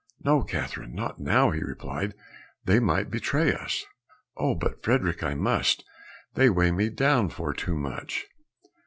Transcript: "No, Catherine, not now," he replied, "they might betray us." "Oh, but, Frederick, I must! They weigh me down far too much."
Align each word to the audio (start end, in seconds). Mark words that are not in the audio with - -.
"No, 0.23 0.41
Catherine, 0.41 0.95
not 0.95 1.19
now," 1.19 1.51
he 1.51 1.61
replied, 1.63 2.15
"they 2.65 2.79
might 2.79 3.11
betray 3.11 3.53
us." 3.53 3.85
"Oh, 4.35 4.55
but, 4.55 4.81
Frederick, 4.83 5.21
I 5.21 5.35
must! 5.35 5.83
They 6.33 6.49
weigh 6.49 6.71
me 6.71 6.89
down 6.89 7.29
far 7.29 7.53
too 7.53 7.75
much." 7.75 8.25